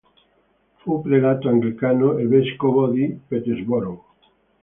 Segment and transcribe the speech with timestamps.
[0.77, 4.01] Fu prelato anglicano e vescovo di Peterborough.